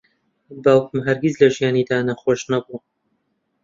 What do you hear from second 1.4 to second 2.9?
لە ژیانیدا نەخۆش نەبووە.